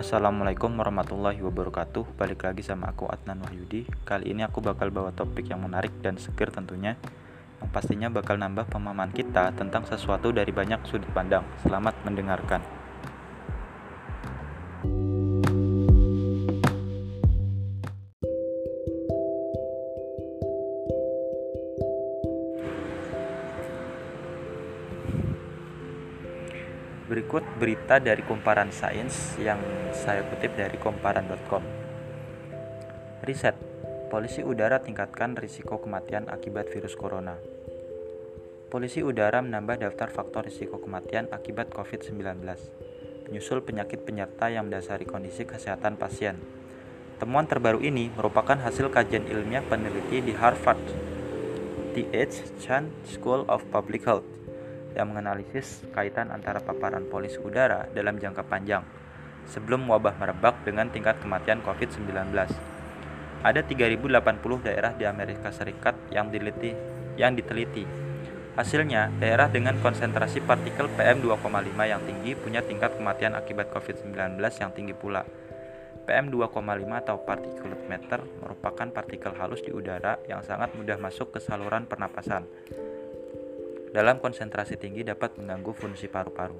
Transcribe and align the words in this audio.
Assalamualaikum 0.00 0.80
warahmatullahi 0.80 1.44
wabarakatuh. 1.44 2.16
Balik 2.16 2.48
lagi 2.48 2.64
sama 2.64 2.88
aku 2.88 3.04
Adnan 3.04 3.44
Wahyudi. 3.44 3.84
Kali 4.08 4.32
ini 4.32 4.40
aku 4.40 4.64
bakal 4.64 4.88
bawa 4.88 5.12
topik 5.12 5.52
yang 5.52 5.60
menarik 5.60 5.92
dan 6.00 6.16
seger 6.16 6.48
tentunya 6.48 6.96
Yang 7.60 7.68
pastinya 7.68 8.08
bakal 8.08 8.40
nambah 8.40 8.64
pemahaman 8.72 9.12
kita 9.12 9.52
tentang 9.52 9.84
sesuatu 9.84 10.32
dari 10.32 10.56
banyak 10.56 10.88
sudut 10.88 11.12
pandang. 11.12 11.44
Selamat 11.60 11.92
mendengarkan 12.08 12.79
Berikut 27.10 27.42
berita 27.58 27.98
dari 27.98 28.22
Kumparan 28.22 28.70
Sains 28.70 29.34
yang 29.42 29.58
saya 29.90 30.22
kutip 30.30 30.54
dari 30.54 30.78
komparan.com. 30.78 31.58
Riset, 33.26 33.58
polisi 34.14 34.46
udara 34.46 34.78
tingkatkan 34.78 35.34
risiko 35.34 35.82
kematian 35.82 36.30
akibat 36.30 36.70
virus 36.70 36.94
corona. 36.94 37.34
Polisi 38.70 39.02
udara 39.02 39.42
menambah 39.42 39.82
daftar 39.82 40.06
faktor 40.14 40.46
risiko 40.46 40.78
kematian 40.78 41.26
akibat 41.34 41.74
COVID-19, 41.74 42.46
menyusul 43.26 43.66
penyakit 43.66 44.06
penyerta 44.06 44.46
yang 44.46 44.70
mendasari 44.70 45.02
kondisi 45.02 45.42
kesehatan 45.42 45.98
pasien. 45.98 46.38
Temuan 47.18 47.50
terbaru 47.50 47.82
ini 47.82 48.14
merupakan 48.14 48.54
hasil 48.54 48.86
kajian 48.86 49.26
ilmiah 49.26 49.66
peneliti 49.66 50.22
di 50.22 50.30
Harvard 50.38 50.78
T.H. 51.90 52.62
Chan 52.62 52.86
School 53.02 53.42
of 53.50 53.66
Public 53.74 54.06
Health 54.06 54.39
yang 54.94 55.10
menganalisis 55.10 55.86
kaitan 55.94 56.34
antara 56.34 56.58
paparan 56.58 57.06
polusi 57.06 57.38
udara 57.38 57.86
dalam 57.94 58.18
jangka 58.18 58.42
panjang 58.46 58.82
sebelum 59.50 59.86
wabah 59.90 60.14
merebak 60.18 60.62
dengan 60.62 60.86
tingkat 60.90 61.18
kematian 61.18 61.58
COVID-19. 61.66 62.30
Ada 63.40 63.64
3080 63.64 64.66
daerah 64.66 64.92
di 64.92 65.04
Amerika 65.08 65.48
Serikat 65.50 65.96
yang 66.12 66.28
diteliti, 66.28 66.70
yang 67.16 67.32
diteliti. 67.34 67.84
Hasilnya, 68.54 69.08
daerah 69.16 69.48
dengan 69.48 69.78
konsentrasi 69.80 70.44
partikel 70.44 70.90
PM2,5 70.92 71.72
yang 71.86 72.02
tinggi 72.04 72.36
punya 72.36 72.60
tingkat 72.60 72.98
kematian 73.00 73.32
akibat 73.32 73.72
COVID-19 73.72 74.36
yang 74.38 74.70
tinggi 74.76 74.92
pula. 74.92 75.24
PM2,5 76.04 76.90
atau 76.90 77.16
particulate 77.22 77.86
matter 77.86 78.20
merupakan 78.42 78.88
partikel 78.90 79.32
halus 79.38 79.62
di 79.62 79.70
udara 79.70 80.18
yang 80.26 80.42
sangat 80.42 80.74
mudah 80.74 80.98
masuk 80.98 81.30
ke 81.32 81.38
saluran 81.38 81.86
pernapasan 81.86 82.44
dalam 83.90 84.22
konsentrasi 84.22 84.78
tinggi 84.78 85.02
dapat 85.02 85.34
mengganggu 85.38 85.72
fungsi 85.74 86.06
paru-paru. 86.06 86.56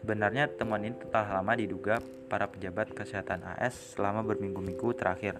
Sebenarnya 0.00 0.48
temuan 0.48 0.84
ini 0.86 0.96
telah 1.10 1.40
lama 1.40 1.52
diduga 1.58 2.00
para 2.28 2.48
pejabat 2.48 2.92
kesehatan 2.94 3.44
AS 3.44 3.96
selama 3.96 4.24
berminggu-minggu 4.24 4.94
terakhir. 4.96 5.36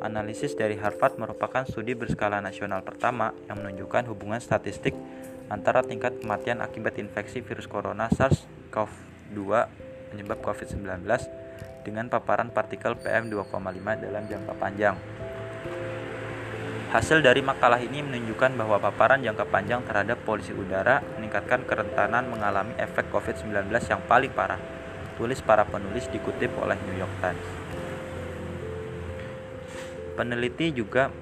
Analisis 0.00 0.56
dari 0.56 0.80
Harvard 0.80 1.20
merupakan 1.20 1.68
studi 1.68 1.92
berskala 1.92 2.40
nasional 2.40 2.80
pertama 2.80 3.36
yang 3.50 3.60
menunjukkan 3.60 4.08
hubungan 4.08 4.40
statistik 4.40 4.96
antara 5.52 5.84
tingkat 5.84 6.16
kematian 6.24 6.64
akibat 6.64 6.96
infeksi 6.96 7.44
virus 7.44 7.68
corona 7.68 8.08
SARS-CoV-2 8.08 9.40
penyebab 10.14 10.40
COVID-19 10.40 11.04
dengan 11.84 12.08
paparan 12.08 12.48
partikel 12.48 12.96
PM2,5 12.96 13.60
dalam 14.00 14.24
jangka 14.24 14.54
panjang. 14.56 14.96
Hasil 16.90 17.22
dari 17.22 17.38
makalah 17.38 17.78
ini 17.78 18.02
menunjukkan 18.02 18.58
bahwa 18.58 18.82
paparan 18.82 19.22
jangka 19.22 19.46
panjang 19.46 19.78
terhadap 19.86 20.26
polusi 20.26 20.50
udara 20.50 20.98
meningkatkan 21.14 21.62
kerentanan 21.62 22.26
mengalami 22.26 22.74
efek 22.82 23.14
COVID-19 23.14 23.70
yang 23.70 24.02
paling 24.10 24.34
parah, 24.34 24.58
tulis 25.14 25.38
para 25.38 25.62
penulis 25.62 26.10
dikutip 26.10 26.50
oleh 26.58 26.74
New 26.90 26.98
York 26.98 27.14
Times. 27.22 27.46
Peneliti 30.18 30.74
juga 30.74 31.14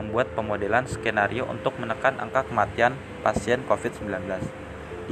membuat 0.00 0.32
pemodelan 0.32 0.88
skenario 0.88 1.44
untuk 1.44 1.76
menekan 1.76 2.16
angka 2.16 2.48
kematian 2.48 2.96
pasien 3.20 3.60
COVID-19. 3.68 4.08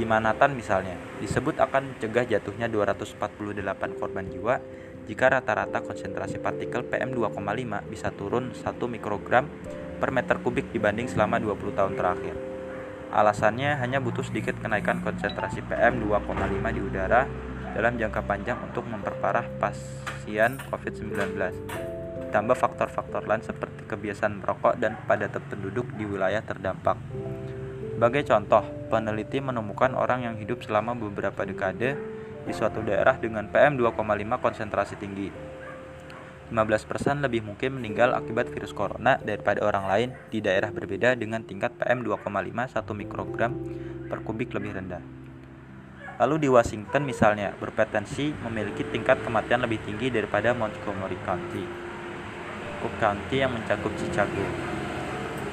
Di 0.01 0.03
Manhattan 0.09 0.57
misalnya, 0.57 0.97
disebut 1.21 1.61
akan 1.61 1.93
mencegah 1.93 2.25
jatuhnya 2.25 2.65
248 2.73 3.21
korban 4.01 4.25
jiwa 4.33 4.57
jika 5.05 5.29
rata-rata 5.29 5.85
konsentrasi 5.85 6.41
partikel 6.41 6.89
PM2,5 6.89 7.37
bisa 7.85 8.09
turun 8.09 8.49
1 8.49 8.65
mikrogram 8.89 9.45
per 10.01 10.09
meter 10.09 10.41
kubik 10.41 10.73
dibanding 10.73 11.05
selama 11.05 11.37
20 11.37 11.77
tahun 11.77 11.93
terakhir. 11.93 12.33
Alasannya 13.13 13.77
hanya 13.77 14.01
butuh 14.01 14.25
sedikit 14.25 14.57
kenaikan 14.57 15.05
konsentrasi 15.05 15.61
PM 15.69 16.01
2,5 16.01 16.33
di 16.73 16.81
udara 16.81 17.29
dalam 17.77 18.01
jangka 18.01 18.25
panjang 18.25 18.57
untuk 18.65 18.89
memperparah 18.89 19.45
pasien 19.61 20.57
COVID-19. 20.73 21.37
Ditambah 22.25 22.57
faktor-faktor 22.57 23.29
lain 23.29 23.45
seperti 23.45 23.85
kebiasaan 23.85 24.41
merokok 24.41 24.79
dan 24.81 24.97
kepadatan 24.97 25.43
penduduk 25.51 25.85
di 25.93 26.09
wilayah 26.09 26.41
terdampak. 26.41 26.97
Sebagai 27.93 28.25
contoh, 28.25 28.65
peneliti 28.89 29.37
menemukan 29.37 29.93
orang 29.93 30.25
yang 30.25 30.35
hidup 30.41 30.65
selama 30.65 30.97
beberapa 30.97 31.45
dekade 31.45 31.93
di 32.47 32.53
suatu 32.55 32.81
daerah 32.81 33.19
dengan 33.21 33.45
PM 33.51 33.77
2,5 33.77 34.01
konsentrasi 34.41 34.97
tinggi 34.97 35.29
15% 36.51 37.23
lebih 37.23 37.47
mungkin 37.47 37.79
meninggal 37.79 38.11
akibat 38.11 38.51
virus 38.51 38.75
corona 38.75 39.15
daripada 39.23 39.63
orang 39.63 39.87
lain 39.87 40.09
di 40.27 40.43
daerah 40.43 40.67
berbeda 40.67 41.15
dengan 41.15 41.47
tingkat 41.47 41.71
PM 41.79 42.03
2,5 42.03 42.27
1 42.27 42.91
mikrogram 42.91 43.55
per 44.11 44.19
kubik 44.27 44.51
lebih 44.51 44.75
rendah. 44.75 44.99
Lalu 46.19 46.45
di 46.45 46.49
Washington 46.51 47.07
misalnya 47.07 47.55
berpotensi 47.55 48.35
memiliki 48.43 48.83
tingkat 48.83 49.23
kematian 49.23 49.63
lebih 49.63 49.79
tinggi 49.87 50.11
daripada 50.11 50.51
Montgomery 50.51 51.17
County, 51.23 51.63
Cook 52.83 52.93
County 52.99 53.41
yang 53.41 53.55
mencakup 53.55 53.95
Chicago. 53.95 54.43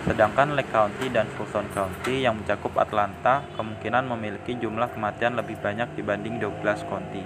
Sedangkan 0.03 0.59
Lake 0.59 0.69
County 0.75 1.09
dan 1.15 1.31
Fulton 1.39 1.71
County 1.73 2.27
yang 2.27 2.37
mencakup 2.37 2.75
Atlanta 2.75 3.47
kemungkinan 3.55 4.09
memiliki 4.13 4.59
jumlah 4.59 4.91
kematian 4.93 5.39
lebih 5.39 5.57
banyak 5.63 5.95
dibanding 5.95 6.43
Douglas 6.43 6.83
County. 6.91 7.23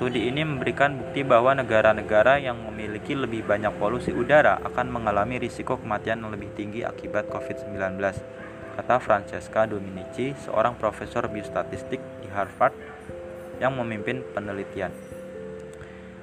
Studi 0.00 0.32
ini 0.32 0.40
memberikan 0.40 0.96
bukti 0.96 1.20
bahwa 1.20 1.52
negara-negara 1.52 2.40
yang 2.40 2.56
memiliki 2.56 3.12
lebih 3.12 3.44
banyak 3.44 3.68
polusi 3.76 4.16
udara 4.16 4.56
akan 4.64 4.96
mengalami 4.96 5.36
risiko 5.36 5.76
kematian 5.76 6.24
yang 6.24 6.32
lebih 6.32 6.48
tinggi 6.56 6.80
akibat 6.80 7.28
COVID-19, 7.28 8.00
kata 8.80 8.96
Francesca 8.96 9.68
Dominici, 9.68 10.32
seorang 10.40 10.80
profesor 10.80 11.28
biostatistik 11.28 12.00
di 12.24 12.32
Harvard 12.32 12.72
yang 13.60 13.76
memimpin 13.76 14.24
penelitian. 14.32 14.88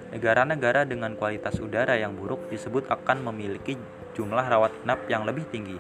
Negara-negara 0.10 0.82
dengan 0.90 1.14
kualitas 1.14 1.62
udara 1.62 2.02
yang 2.02 2.18
buruk 2.18 2.50
disebut 2.50 2.90
akan 2.90 3.30
memiliki 3.30 3.78
jumlah 4.18 4.50
rawat 4.50 4.74
inap 4.90 5.06
yang 5.06 5.22
lebih 5.22 5.46
tinggi, 5.54 5.78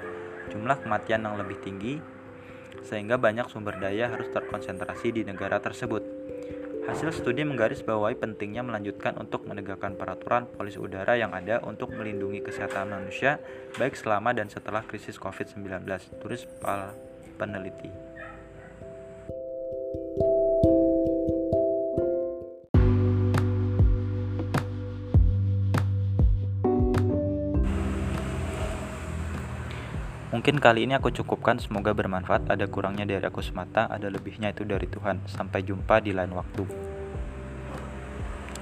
jumlah 0.53 0.85
kematian 0.85 1.25
yang 1.25 1.33
lebih 1.33 1.57
tinggi, 1.65 1.97
sehingga 2.85 3.17
banyak 3.17 3.49
sumber 3.49 3.73
daya 3.81 4.13
harus 4.13 4.29
terkonsentrasi 4.29 5.17
di 5.17 5.25
negara 5.25 5.57
tersebut. 5.57 6.27
Hasil 6.87 7.11
studi 7.11 7.43
menggarisbawahi 7.43 8.15
pentingnya 8.15 8.63
melanjutkan 8.63 9.19
untuk 9.19 9.43
menegakkan 9.43 9.99
peraturan 9.99 10.47
polusi 10.47 10.79
udara 10.79 11.19
yang 11.19 11.35
ada 11.35 11.59
untuk 11.67 11.91
melindungi 11.91 12.39
kesehatan 12.39 12.87
manusia 12.87 13.43
baik 13.75 13.99
selama 13.99 14.31
dan 14.31 14.47
setelah 14.47 14.87
krisis 14.87 15.19
COVID-19, 15.19 15.67
tulis 16.23 16.47
peneliti. 17.35 17.91
Mungkin 30.37 30.63
kali 30.63 30.85
ini 30.85 30.93
aku 30.93 31.11
cukupkan, 31.11 31.57
semoga 31.59 31.97
bermanfaat. 31.97 32.47
Ada 32.47 32.69
kurangnya 32.71 33.09
dari 33.09 33.25
aku 33.25 33.43
semata, 33.43 33.89
ada 33.89 34.05
lebihnya 34.05 34.53
itu 34.53 34.63
dari 34.63 34.85
Tuhan. 34.85 35.25
Sampai 35.25 35.65
jumpa 35.65 35.97
di 35.97 36.13
lain 36.13 36.31
waktu. 36.31 36.86